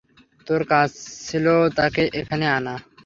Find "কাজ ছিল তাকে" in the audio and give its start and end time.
0.71-2.03